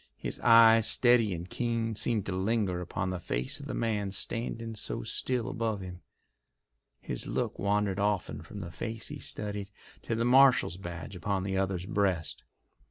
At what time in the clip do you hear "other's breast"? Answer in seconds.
11.55-12.41